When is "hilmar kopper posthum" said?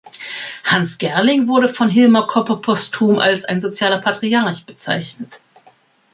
1.87-3.19